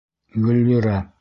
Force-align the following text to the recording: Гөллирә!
Гөллирә! 0.47 0.99